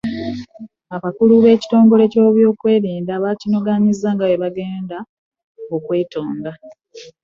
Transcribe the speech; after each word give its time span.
Abakulu 0.95 1.33
b'ebitongole 1.43 2.03
by'ebyokwerinda 2.11 3.13
bakinogaanyizza 3.23 4.07
nga 4.13 4.25
bwe 4.27 4.41
batagenda 4.43 4.97
kwetonda. 5.85 6.51